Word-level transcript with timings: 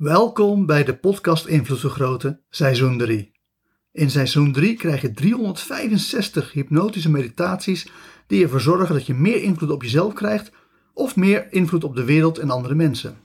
Welkom 0.00 0.66
bij 0.66 0.84
de 0.84 0.96
podcast 0.96 1.46
Invloed 1.46 1.80
Vergroten, 1.80 2.40
seizoen 2.48 2.98
3. 2.98 3.32
In 3.92 4.10
seizoen 4.10 4.52
3 4.52 4.76
krijg 4.76 5.00
je 5.00 5.12
365 5.12 6.52
hypnotische 6.52 7.10
meditaties 7.10 7.90
die 8.26 8.42
ervoor 8.42 8.60
zorgen 8.60 8.94
dat 8.94 9.06
je 9.06 9.14
meer 9.14 9.42
invloed 9.42 9.70
op 9.70 9.82
jezelf 9.82 10.12
krijgt 10.12 10.52
of 10.94 11.16
meer 11.16 11.52
invloed 11.52 11.84
op 11.84 11.96
de 11.96 12.04
wereld 12.04 12.38
en 12.38 12.50
andere 12.50 12.74
mensen. 12.74 13.16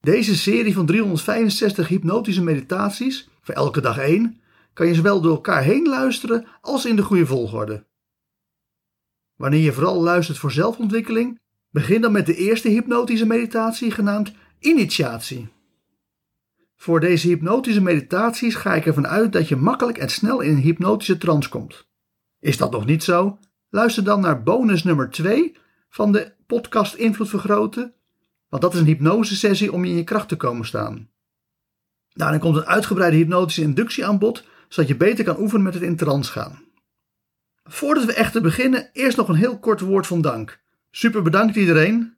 Deze 0.00 0.36
serie 0.36 0.74
van 0.74 0.86
365 0.86 1.88
hypnotische 1.88 2.42
meditaties, 2.42 3.28
voor 3.40 3.54
elke 3.54 3.80
dag 3.80 3.98
één, 3.98 4.40
kan 4.72 4.86
je 4.86 4.94
zowel 4.94 5.20
door 5.20 5.34
elkaar 5.34 5.62
heen 5.62 5.88
luisteren 5.88 6.46
als 6.60 6.86
in 6.86 6.96
de 6.96 7.02
goede 7.02 7.26
volgorde. 7.26 7.86
Wanneer 9.36 9.62
je 9.62 9.72
vooral 9.72 10.02
luistert 10.02 10.38
voor 10.38 10.52
zelfontwikkeling, 10.52 11.40
begin 11.70 12.00
dan 12.00 12.12
met 12.12 12.26
de 12.26 12.36
eerste 12.36 12.68
hypnotische 12.68 13.26
meditatie 13.26 13.90
genaamd 13.90 14.32
initiatie. 14.64 15.48
Voor 16.76 17.00
deze 17.00 17.26
hypnotische 17.26 17.80
meditaties 17.80 18.54
ga 18.54 18.74
ik 18.74 18.86
ervan 18.86 19.06
uit 19.06 19.32
dat 19.32 19.48
je 19.48 19.56
makkelijk 19.56 19.98
en 19.98 20.08
snel 20.08 20.40
in 20.40 20.50
een 20.50 20.62
hypnotische 20.62 21.18
trance 21.18 21.48
komt. 21.48 21.88
Is 22.38 22.56
dat 22.56 22.70
nog 22.70 22.86
niet 22.86 23.02
zo? 23.02 23.38
Luister 23.68 24.04
dan 24.04 24.20
naar 24.20 24.42
bonus 24.42 24.82
nummer 24.82 25.10
2 25.10 25.56
van 25.88 26.12
de 26.12 26.32
podcast 26.46 26.94
Invloed 26.94 27.28
Vergroten, 27.28 27.94
want 28.48 28.62
dat 28.62 28.74
is 28.74 28.80
een 28.80 28.86
hypnosesessie 28.86 29.72
om 29.72 29.84
in 29.84 29.96
je 29.96 30.04
kracht 30.04 30.28
te 30.28 30.36
komen 30.36 30.66
staan. 30.66 31.10
Daarin 32.12 32.40
komt 32.40 32.56
een 32.56 32.66
uitgebreide 32.66 33.16
hypnotische 33.16 33.62
inductie 33.62 34.06
aan 34.06 34.18
bod, 34.18 34.44
zodat 34.68 34.88
je 34.88 34.96
beter 34.96 35.24
kan 35.24 35.40
oefenen 35.40 35.64
met 35.64 35.74
het 35.74 35.82
in 35.82 35.96
trance 35.96 36.32
gaan. 36.32 36.62
Voordat 37.64 38.04
we 38.04 38.14
echter 38.14 38.42
beginnen, 38.42 38.90
eerst 38.92 39.16
nog 39.16 39.28
een 39.28 39.34
heel 39.34 39.58
kort 39.58 39.80
woord 39.80 40.06
van 40.06 40.20
dank. 40.20 40.60
Super 40.90 41.22
bedankt 41.22 41.56
iedereen. 41.56 42.13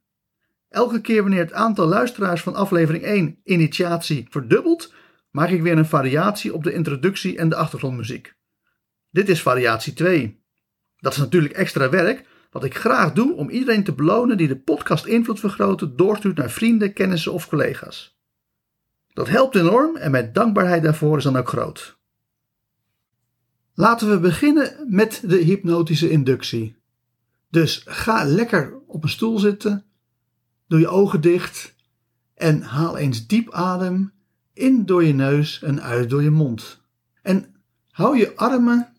Elke 0.69 1.01
keer 1.01 1.21
wanneer 1.21 1.39
het 1.39 1.53
aantal 1.53 1.87
luisteraars 1.87 2.41
van 2.41 2.55
aflevering 2.55 3.03
1 3.03 3.39
initiatie 3.43 4.27
verdubbelt, 4.29 4.93
maak 5.31 5.49
ik 5.49 5.61
weer 5.61 5.77
een 5.77 5.85
variatie 5.85 6.53
op 6.53 6.63
de 6.63 6.73
introductie 6.73 7.37
en 7.37 7.49
de 7.49 7.55
achtergrondmuziek. 7.55 8.35
Dit 9.09 9.29
is 9.29 9.41
variatie 9.41 9.93
2. 9.93 10.43
Dat 10.97 11.11
is 11.11 11.17
natuurlijk 11.17 11.53
extra 11.53 11.89
werk, 11.89 12.25
wat 12.51 12.63
ik 12.63 12.77
graag 12.77 13.13
doe 13.13 13.33
om 13.33 13.49
iedereen 13.49 13.83
te 13.83 13.93
belonen 13.93 14.37
die 14.37 14.47
de 14.47 14.59
podcast 14.59 15.05
Invloed 15.05 15.39
Vergroten 15.39 15.95
doorstuurt 15.95 16.37
naar 16.37 16.51
vrienden, 16.51 16.93
kennissen 16.93 17.33
of 17.33 17.47
collega's. 17.47 18.17
Dat 19.13 19.27
helpt 19.27 19.55
enorm 19.55 19.95
en 19.95 20.11
mijn 20.11 20.33
dankbaarheid 20.33 20.83
daarvoor 20.83 21.17
is 21.17 21.23
dan 21.23 21.37
ook 21.37 21.47
groot. 21.47 21.97
Laten 23.73 24.09
we 24.09 24.19
beginnen 24.19 24.85
met 24.87 25.23
de 25.25 25.37
hypnotische 25.37 26.09
inductie. 26.09 26.75
Dus 27.49 27.81
ga 27.85 28.23
lekker 28.23 28.79
op 28.87 29.03
een 29.03 29.09
stoel 29.09 29.39
zitten 29.39 29.86
Doe 30.67 30.79
je 30.79 30.87
ogen 30.87 31.21
dicht 31.21 31.75
en 32.35 32.61
haal 32.61 32.97
eens 32.97 33.27
diep 33.27 33.51
adem 33.51 34.11
in 34.53 34.85
door 34.85 35.03
je 35.03 35.13
neus 35.13 35.61
en 35.61 35.81
uit 35.81 36.09
door 36.09 36.23
je 36.23 36.29
mond. 36.29 36.81
En 37.21 37.55
hou 37.91 38.17
je 38.17 38.35
armen 38.35 38.93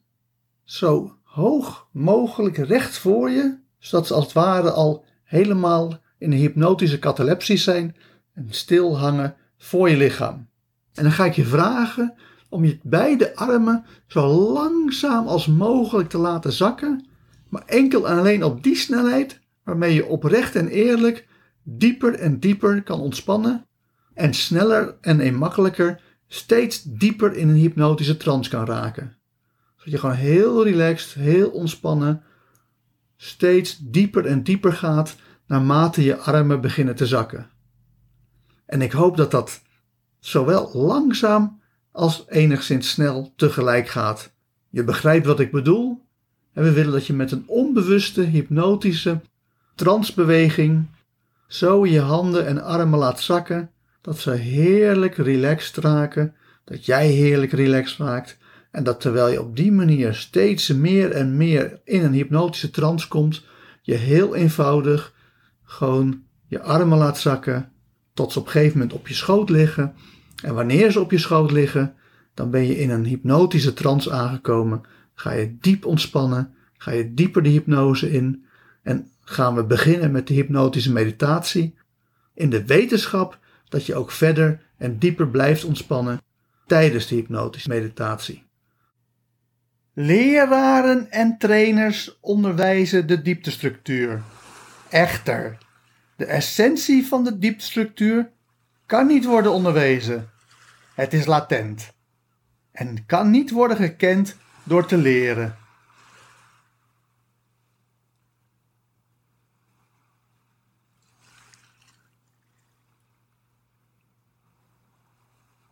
zo 0.65 1.17
hoog 1.23 1.89
mogelijk 1.93 2.57
recht 2.57 2.99
voor 2.99 3.31
je, 3.31 3.59
zodat 3.79 4.07
ze 4.07 4.15
als 4.15 4.25
het 4.25 4.33
ware 4.33 4.71
al 4.71 5.05
helemaal 5.25 6.01
in 6.19 6.33
een 6.33 6.39
hypnotische 6.39 6.99
catalepsis 6.99 7.65
zijn 7.65 7.97
en 8.35 8.47
stil 8.51 8.99
hangen 8.99 9.37
voor 9.57 9.91
je 9.91 9.97
lichaam. 9.97 10.49
En 10.95 11.03
dan 11.03 11.13
ga 11.13 11.25
ik 11.25 11.35
je 11.35 11.45
vragen 11.45 12.15
om 12.49 12.65
je 12.65 12.79
beide 12.83 13.37
armen 13.37 13.85
zo 14.07 14.27
langzaam 14.53 15.27
als 15.27 15.47
mogelijk 15.47 16.09
te 16.09 16.19
laten 16.19 16.53
zakken, 16.53 17.07
maar 17.49 17.63
enkel 17.67 18.09
en 18.09 18.19
alleen 18.19 18.45
op 18.45 18.63
die 18.63 18.77
snelheid 18.77 19.41
waarmee 19.65 19.95
je 19.95 20.07
oprecht 20.07 20.55
en 20.55 20.69
eerlijk 20.69 21.28
dieper 21.77 22.15
en 22.15 22.39
dieper 22.39 22.83
kan 22.83 23.01
ontspannen 23.01 23.67
en 24.15 24.35
sneller 24.35 24.97
en 25.01 25.21
eenmakkelijker 25.21 26.01
steeds 26.27 26.83
dieper 26.83 27.33
in 27.33 27.49
een 27.49 27.55
hypnotische 27.55 28.17
trance 28.17 28.51
kan 28.51 28.67
raken. 28.67 29.17
Zodat 29.77 29.93
je 29.93 29.99
gewoon 29.99 30.15
heel 30.15 30.65
relaxed, 30.65 31.15
heel 31.15 31.51
ontspannen, 31.51 32.23
steeds 33.17 33.79
dieper 33.79 34.27
en 34.27 34.43
dieper 34.43 34.73
gaat 34.73 35.17
naarmate 35.47 36.03
je 36.03 36.17
armen 36.17 36.61
beginnen 36.61 36.95
te 36.95 37.07
zakken. 37.07 37.51
En 38.67 38.83
ik 38.83 38.93
hoop 38.93 39.17
dat 39.17 39.31
dat 39.31 39.63
zowel 40.19 40.71
langzaam 40.73 41.61
als 41.93 42.25
enigszins 42.29 42.91
snel 42.91 43.33
tegelijk 43.37 43.89
gaat. 43.89 44.33
Je 44.71 44.85
begrijpt 44.85 45.27
wat 45.27 45.41
ik 45.41 45.51
bedoel? 45.51 46.07
En 46.53 46.63
we 46.63 46.73
willen 46.73 46.93
dat 46.93 47.07
je 47.07 47.13
met 47.13 47.33
een 47.33 47.45
onbewuste 47.47 48.23
hypnotische 48.23 49.21
transbeweging 49.75 50.87
zo 51.49 51.87
je 51.87 52.01
handen 52.01 52.47
en 52.47 52.63
armen 52.63 52.99
laat 52.99 53.21
zakken, 53.21 53.71
dat 54.01 54.19
ze 54.19 54.31
heerlijk 54.31 55.17
relaxed 55.17 55.77
raken, 55.77 56.35
dat 56.65 56.87
jij 56.87 57.07
heerlijk 57.07 57.53
relaxed 57.53 57.99
raakt 57.99 58.39
en 58.71 58.85
dat 58.85 59.01
terwijl 59.01 59.29
je 59.29 59.41
op 59.41 59.57
die 59.57 59.73
manier 59.73 60.15
steeds 60.15 60.69
meer 60.69 61.11
en 61.11 61.37
meer 61.37 61.81
in 61.85 62.05
een 62.05 62.13
hypnotische 62.13 62.71
trance 62.71 63.09
komt, 63.09 63.45
je 63.83 63.95
heel 63.95 64.35
eenvoudig 64.35 65.15
gewoon 65.65 66.23
je 66.47 66.63
armen 66.63 66.99
laat 66.99 67.19
zakken 67.19 67.73
tot 68.15 68.33
ze 68.33 68.39
op 68.39 68.45
een 68.45 68.51
gegeven 68.51 68.79
moment 68.79 68.97
op 68.97 69.09
je 69.09 69.15
schoot 69.15 69.51
liggen. 69.51 69.95
En 70.43 70.55
wanneer 70.55 70.93
ze 70.93 71.01
op 71.01 71.11
je 71.11 71.19
schoot 71.19 71.51
liggen, 71.51 71.95
dan 72.35 72.51
ben 72.51 72.67
je 72.67 72.79
in 72.79 72.91
een 72.91 73.05
hypnotische 73.05 73.73
trance 73.73 74.13
aangekomen. 74.13 74.81
Ga 75.15 75.33
je 75.33 75.57
diep 75.61 75.85
ontspannen, 75.85 76.55
ga 76.77 76.91
je 76.91 77.15
dieper 77.15 77.43
de 77.43 77.49
hypnose 77.49 78.11
in 78.11 78.45
en 78.83 79.11
gaan 79.29 79.55
we 79.55 79.65
beginnen 79.65 80.11
met 80.11 80.27
de 80.27 80.35
hypnotische 80.35 80.93
meditatie 80.93 81.75
in 82.35 82.51
de 82.51 82.65
wetenschap 82.65 83.39
dat 83.69 83.87
je 83.87 83.95
ook 83.95 84.11
verder 84.11 84.61
en 84.77 84.99
dieper 84.99 85.29
blijft 85.29 85.65
ontspannen 85.65 86.21
tijdens 86.67 87.07
de 87.07 87.15
hypnotische 87.15 87.69
meditatie. 87.69 88.45
Leraren 89.93 91.11
en 91.11 91.39
trainers 91.39 92.19
onderwijzen 92.21 93.07
de 93.07 93.23
dieptestructuur. 93.23 94.23
Echter, 94.89 95.59
de 96.17 96.25
essentie 96.25 97.07
van 97.07 97.25
de 97.25 97.39
dieptestructuur 97.39 98.31
kan 98.87 99.07
niet 99.07 99.25
worden 99.25 99.53
onderwezen. 99.53 100.31
Het 100.95 101.13
is 101.13 101.27
latent 101.27 101.93
en 102.73 103.07
kan 103.07 103.31
niet 103.31 103.51
worden 103.51 103.77
gekend 103.77 104.37
door 104.63 104.87
te 104.87 104.97
leren. 104.97 105.57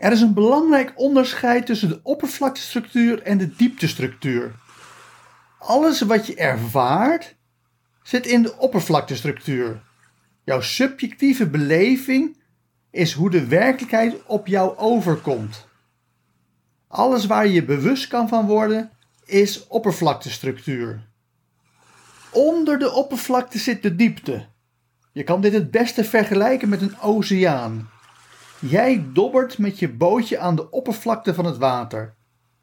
Er 0.07 0.13
is 0.13 0.21
een 0.21 0.35
belangrijk 0.35 0.93
onderscheid 0.95 1.67
tussen 1.67 1.89
de 1.89 2.01
oppervlaktestructuur 2.03 3.23
en 3.23 3.39
de 3.39 3.57
dieptestructuur. 3.57 4.55
Alles 5.59 6.01
wat 6.01 6.27
je 6.27 6.35
ervaart 6.35 7.37
zit 8.03 8.27
in 8.27 8.43
de 8.43 8.59
oppervlaktestructuur. 8.59 9.83
Jouw 10.45 10.61
subjectieve 10.61 11.47
beleving 11.47 12.43
is 12.91 13.13
hoe 13.13 13.31
de 13.31 13.47
werkelijkheid 13.47 14.27
op 14.27 14.47
jou 14.47 14.77
overkomt. 14.77 15.69
Alles 16.89 17.27
waar 17.27 17.47
je 17.47 17.65
bewust 17.65 18.07
kan 18.07 18.29
van 18.29 18.47
worden 18.47 18.91
is 19.25 19.67
oppervlaktestructuur. 19.67 21.07
Onder 22.31 22.79
de 22.79 22.93
oppervlakte 22.93 23.59
zit 23.59 23.83
de 23.83 23.97
diepte. 23.97 24.47
Je 25.13 25.23
kan 25.23 25.41
dit 25.41 25.53
het 25.53 25.71
beste 25.71 26.05
vergelijken 26.05 26.69
met 26.69 26.83
een 26.83 27.01
oceaan. 27.01 27.95
Jij 28.61 29.07
dobbert 29.13 29.59
met 29.59 29.79
je 29.79 29.89
bootje 29.89 30.39
aan 30.39 30.57
de 30.57 30.71
oppervlakte 30.71 31.35
van 31.35 31.45
het 31.45 31.59
water. 31.59 32.15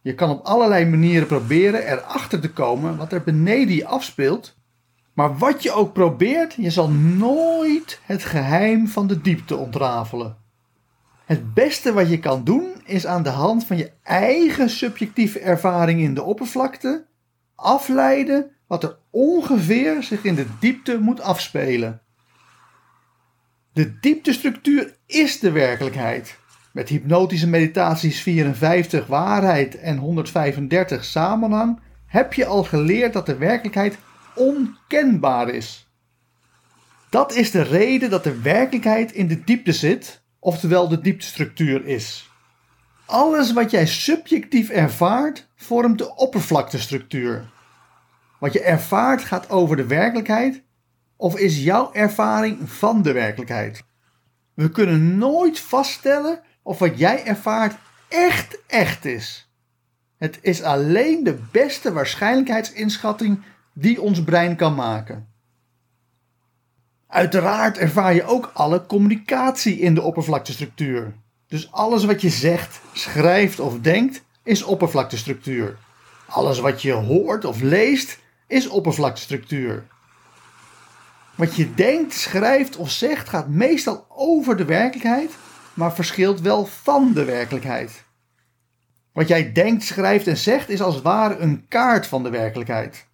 Je 0.01 0.15
kan 0.15 0.29
op 0.29 0.45
allerlei 0.45 0.85
manieren 0.85 1.27
proberen 1.27 1.87
erachter 1.87 2.39
te 2.39 2.51
komen 2.51 2.97
wat 2.97 3.11
er 3.11 3.23
beneden 3.23 3.75
je 3.75 3.87
afspeelt. 3.87 4.57
Maar 5.13 5.37
wat 5.37 5.63
je 5.63 5.71
ook 5.71 5.93
probeert, 5.93 6.53
je 6.53 6.69
zal 6.69 6.89
nooit 6.89 7.99
het 8.03 8.23
geheim 8.23 8.87
van 8.87 9.07
de 9.07 9.21
diepte 9.21 9.55
ontrafelen. 9.55 10.37
Het 11.25 11.53
beste 11.53 11.93
wat 11.93 12.09
je 12.09 12.19
kan 12.19 12.43
doen 12.43 12.71
is 12.85 13.05
aan 13.05 13.23
de 13.23 13.29
hand 13.29 13.65
van 13.65 13.77
je 13.77 13.91
eigen 14.03 14.69
subjectieve 14.69 15.39
ervaring 15.39 16.01
in 16.01 16.13
de 16.13 16.23
oppervlakte 16.23 17.05
afleiden 17.55 18.51
wat 18.67 18.83
er 18.83 18.97
ongeveer 19.09 20.03
zich 20.03 20.23
in 20.23 20.35
de 20.35 20.45
diepte 20.59 20.99
moet 20.99 21.21
afspelen. 21.21 22.01
De 23.73 23.99
dieptestructuur 23.99 24.95
is 25.05 25.39
de 25.39 25.51
werkelijkheid. 25.51 26.39
Met 26.71 26.89
hypnotische 26.89 27.47
meditaties 27.47 28.21
54 28.21 29.07
waarheid 29.07 29.79
en 29.79 29.97
135 29.97 31.05
samenhang 31.05 31.79
heb 32.05 32.33
je 32.33 32.45
al 32.45 32.63
geleerd 32.63 33.13
dat 33.13 33.25
de 33.25 33.37
werkelijkheid 33.37 33.97
onkenbaar 34.35 35.49
is. 35.49 35.91
Dat 37.09 37.35
is 37.35 37.51
de 37.51 37.61
reden 37.61 38.09
dat 38.09 38.23
de 38.23 38.41
werkelijkheid 38.41 39.11
in 39.11 39.27
de 39.27 39.43
diepte 39.43 39.71
zit, 39.71 40.23
oftewel 40.39 40.87
de 40.87 41.01
dieptestructuur 41.01 41.85
is. 41.85 42.29
Alles 43.05 43.53
wat 43.53 43.71
jij 43.71 43.85
subjectief 43.85 44.69
ervaart 44.69 45.47
vormt 45.55 45.97
de 45.97 46.15
oppervlaktestructuur. 46.15 47.51
Wat 48.39 48.53
je 48.53 48.61
ervaart 48.61 49.21
gaat 49.21 49.49
over 49.49 49.75
de 49.75 49.85
werkelijkheid 49.85 50.63
of 51.15 51.37
is 51.37 51.63
jouw 51.63 51.93
ervaring 51.93 52.69
van 52.69 53.01
de 53.01 53.11
werkelijkheid? 53.11 53.83
We 54.53 54.69
kunnen 54.69 55.17
nooit 55.17 55.59
vaststellen 55.59 56.41
of 56.61 56.79
wat 56.79 56.97
jij 56.97 57.25
ervaart 57.25 57.75
echt 58.09 58.59
echt 58.67 59.05
is. 59.05 59.49
Het 60.17 60.39
is 60.41 60.61
alleen 60.61 61.23
de 61.23 61.37
beste 61.51 61.93
waarschijnlijkheidsinschatting 61.93 63.43
die 63.73 64.01
ons 64.01 64.23
brein 64.23 64.55
kan 64.55 64.75
maken. 64.75 65.27
Uiteraard 67.07 67.77
ervaar 67.77 68.13
je 68.13 68.23
ook 68.23 68.51
alle 68.53 68.85
communicatie 68.85 69.79
in 69.79 69.95
de 69.95 70.01
oppervlaktestructuur. 70.01 71.13
Dus 71.47 71.71
alles 71.71 72.05
wat 72.05 72.21
je 72.21 72.29
zegt, 72.29 72.81
schrijft 72.93 73.59
of 73.59 73.79
denkt 73.79 74.23
is 74.43 74.63
oppervlaktestructuur. 74.63 75.77
Alles 76.27 76.59
wat 76.59 76.81
je 76.81 76.91
hoort 76.91 77.45
of 77.45 77.61
leest 77.61 78.19
is 78.47 78.67
oppervlaktestructuur. 78.67 79.87
Wat 81.35 81.55
je 81.55 81.73
denkt, 81.73 82.13
schrijft 82.13 82.75
of 82.75 82.89
zegt 82.89 83.29
gaat 83.29 83.47
meestal 83.47 84.05
over 84.09 84.57
de 84.57 84.65
werkelijkheid, 84.65 85.31
maar 85.73 85.93
verschilt 85.93 86.41
wel 86.41 86.65
van 86.65 87.13
de 87.13 87.25
werkelijkheid. 87.25 88.03
Wat 89.13 89.27
jij 89.27 89.51
denkt, 89.51 89.83
schrijft 89.83 90.27
en 90.27 90.37
zegt 90.37 90.69
is 90.69 90.81
als 90.81 90.93
het 90.93 91.03
ware 91.03 91.37
een 91.37 91.67
kaart 91.67 92.07
van 92.07 92.23
de 92.23 92.29
werkelijkheid. 92.29 93.07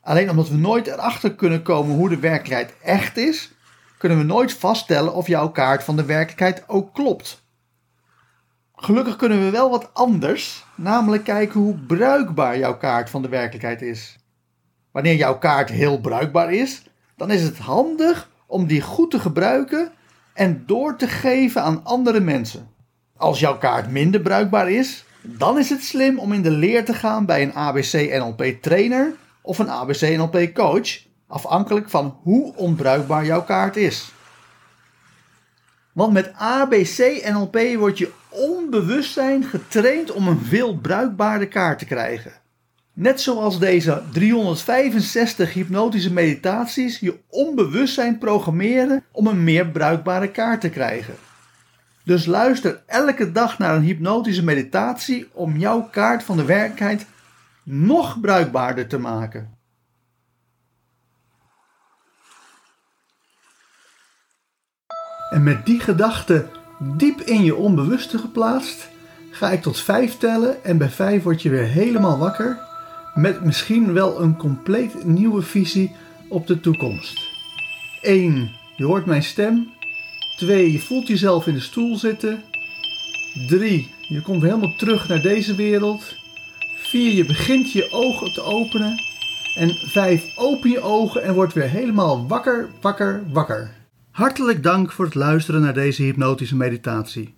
Alleen 0.00 0.30
omdat 0.30 0.48
we 0.48 0.56
nooit 0.56 0.86
erachter 0.86 1.34
kunnen 1.34 1.62
komen 1.62 1.96
hoe 1.96 2.08
de 2.08 2.18
werkelijkheid 2.18 2.74
echt 2.82 3.16
is, 3.16 3.52
kunnen 3.98 4.18
we 4.18 4.24
nooit 4.24 4.52
vaststellen 4.52 5.14
of 5.14 5.26
jouw 5.26 5.48
kaart 5.48 5.84
van 5.84 5.96
de 5.96 6.04
werkelijkheid 6.04 6.68
ook 6.68 6.94
klopt. 6.94 7.44
Gelukkig 8.74 9.16
kunnen 9.16 9.44
we 9.44 9.50
wel 9.50 9.70
wat 9.70 9.94
anders, 9.94 10.64
namelijk 10.74 11.24
kijken 11.24 11.60
hoe 11.60 11.74
bruikbaar 11.74 12.58
jouw 12.58 12.76
kaart 12.76 13.10
van 13.10 13.22
de 13.22 13.28
werkelijkheid 13.28 13.82
is. 13.82 14.16
Wanneer 14.90 15.14
jouw 15.14 15.38
kaart 15.38 15.70
heel 15.70 16.00
bruikbaar 16.00 16.52
is, 16.52 16.82
dan 17.16 17.30
is 17.30 17.42
het 17.42 17.58
handig 17.58 18.30
om 18.46 18.66
die 18.66 18.80
goed 18.80 19.10
te 19.10 19.18
gebruiken 19.18 19.92
en 20.32 20.62
door 20.66 20.96
te 20.96 21.08
geven 21.08 21.62
aan 21.62 21.84
andere 21.84 22.20
mensen. 22.20 22.68
Als 23.16 23.40
jouw 23.40 23.58
kaart 23.58 23.90
minder 23.90 24.20
bruikbaar 24.20 24.70
is, 24.70 25.04
dan 25.22 25.58
is 25.58 25.70
het 25.70 25.84
slim 25.84 26.18
om 26.18 26.32
in 26.32 26.42
de 26.42 26.50
leer 26.50 26.84
te 26.84 26.94
gaan 26.94 27.24
bij 27.24 27.42
een 27.42 27.54
ABC-NLP 27.54 28.44
trainer 28.60 29.14
of 29.42 29.58
een 29.58 29.70
ABC-NLP 29.70 30.54
coach, 30.54 30.88
afhankelijk 31.26 31.90
van 31.90 32.18
hoe 32.22 32.54
onbruikbaar 32.56 33.24
jouw 33.24 33.42
kaart 33.42 33.76
is. 33.76 34.10
Want 35.92 36.12
met 36.12 36.32
ABC-NLP 36.32 37.58
wordt 37.76 37.98
je 37.98 38.12
onbewustzijn 38.28 39.44
getraind 39.44 40.12
om 40.12 40.28
een 40.28 40.40
veel 40.44 40.76
bruikbaarder 40.76 41.48
kaart 41.48 41.78
te 41.78 41.84
krijgen. 41.84 42.32
Net 42.96 43.20
zoals 43.20 43.58
deze 43.58 44.02
365 44.12 45.52
hypnotische 45.52 46.12
meditaties 46.12 46.98
je 46.98 47.20
onbewustzijn 47.28 48.18
programmeren 48.18 49.04
om 49.12 49.26
een 49.26 49.44
meer 49.44 49.66
bruikbare 49.66 50.30
kaart 50.30 50.60
te 50.60 50.68
krijgen. 50.68 51.14
Dus 52.04 52.26
luister 52.26 52.82
elke 52.86 53.32
dag 53.32 53.58
naar 53.58 53.74
een 53.74 53.82
hypnotische 53.82 54.44
meditatie 54.44 55.28
om 55.32 55.56
jouw 55.56 55.88
kaart 55.90 56.22
van 56.22 56.36
de 56.36 56.44
werkelijkheid 56.44 57.06
nog 57.62 58.20
bruikbaarder 58.20 58.86
te 58.86 58.98
maken. 58.98 59.58
En 65.30 65.42
met 65.42 65.66
die 65.66 65.80
gedachte 65.80 66.48
diep 66.78 67.20
in 67.20 67.44
je 67.44 67.54
onbewuste 67.54 68.18
geplaatst, 68.18 68.88
ga 69.30 69.50
ik 69.50 69.62
tot 69.62 69.80
vijf 69.80 70.16
tellen 70.16 70.64
en 70.64 70.78
bij 70.78 70.90
vijf 70.90 71.22
word 71.22 71.42
je 71.42 71.50
weer 71.50 71.66
helemaal 71.66 72.18
wakker 72.18 72.64
met 73.16 73.44
misschien 73.44 73.92
wel 73.92 74.20
een 74.20 74.36
compleet 74.36 75.04
nieuwe 75.04 75.42
visie 75.42 75.94
op 76.28 76.46
de 76.46 76.60
toekomst. 76.60 77.20
1. 78.02 78.50
Je 78.76 78.84
hoort 78.84 79.06
mijn 79.06 79.22
stem. 79.22 79.68
2. 80.36 80.72
Je 80.72 80.78
voelt 80.78 81.06
jezelf 81.06 81.46
in 81.46 81.54
de 81.54 81.60
stoel 81.60 81.96
zitten. 81.96 82.42
3. 83.48 83.90
Je 84.08 84.22
komt 84.22 84.42
helemaal 84.42 84.76
terug 84.76 85.08
naar 85.08 85.22
deze 85.22 85.54
wereld. 85.54 86.14
4. 86.76 87.12
Je 87.12 87.26
begint 87.26 87.72
je 87.72 87.88
ogen 87.90 88.32
te 88.32 88.42
openen. 88.42 88.94
En 89.54 89.74
5. 89.74 90.36
Open 90.36 90.70
je 90.70 90.80
ogen 90.80 91.22
en 91.22 91.34
word 91.34 91.52
weer 91.52 91.70
helemaal 91.70 92.26
wakker, 92.26 92.68
wakker, 92.80 93.22
wakker. 93.32 93.70
Hartelijk 94.10 94.62
dank 94.62 94.92
voor 94.92 95.04
het 95.04 95.14
luisteren 95.14 95.60
naar 95.60 95.74
deze 95.74 96.02
hypnotische 96.02 96.56
meditatie. 96.56 97.34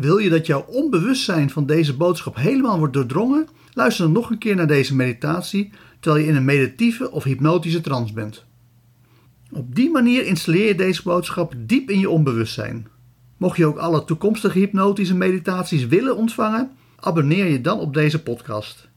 Wil 0.00 0.18
je 0.18 0.30
dat 0.30 0.46
jouw 0.46 0.64
onbewustzijn 0.68 1.50
van 1.50 1.66
deze 1.66 1.96
boodschap 1.96 2.36
helemaal 2.36 2.78
wordt 2.78 2.94
doordrongen? 2.94 3.48
Luister 3.72 4.04
dan 4.04 4.12
nog 4.12 4.30
een 4.30 4.38
keer 4.38 4.56
naar 4.56 4.66
deze 4.66 4.94
meditatie 4.94 5.70
terwijl 6.00 6.24
je 6.24 6.30
in 6.30 6.36
een 6.36 6.44
meditieve 6.44 7.10
of 7.10 7.24
hypnotische 7.24 7.80
trance 7.80 8.12
bent. 8.12 8.44
Op 9.52 9.74
die 9.74 9.90
manier 9.90 10.26
installeer 10.26 10.66
je 10.66 10.74
deze 10.74 11.02
boodschap 11.02 11.54
diep 11.56 11.90
in 11.90 11.98
je 11.98 12.10
onbewustzijn. 12.10 12.86
Mocht 13.36 13.56
je 13.56 13.66
ook 13.66 13.78
alle 13.78 14.04
toekomstige 14.04 14.58
hypnotische 14.58 15.16
meditaties 15.16 15.86
willen 15.86 16.16
ontvangen, 16.16 16.70
abonneer 16.96 17.46
je 17.46 17.60
dan 17.60 17.78
op 17.78 17.94
deze 17.94 18.22
podcast. 18.22 18.88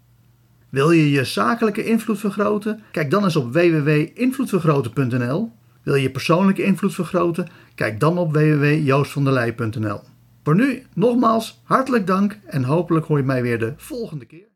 Wil 0.70 0.92
je 0.92 1.12
je 1.12 1.24
zakelijke 1.24 1.86
invloed 1.86 2.20
vergroten? 2.20 2.84
Kijk 2.92 3.12
dan 3.12 3.24
eens 3.24 3.36
op 3.36 3.54
www.invloedvergroten.nl. 3.54 5.52
Wil 5.84 5.96
je 5.96 6.12
persoonlijke 6.12 6.64
invloed 6.64 6.94
vergroten? 6.94 7.48
Kijk 7.76 8.00
dan 8.00 8.18
op 8.18 8.34
www.joostvanderlei.nl. 8.34 10.13
Voor 10.44 10.56
nu 10.56 10.84
nogmaals 10.94 11.62
hartelijk 11.64 12.08
dank 12.08 12.40
en 12.46 12.64
hopelijk 12.64 13.06
hoor 13.06 13.18
je 13.18 13.24
mij 13.24 13.42
weer 13.42 13.60
de 13.60 13.74
volgende 13.78 14.26
keer. 14.26 14.53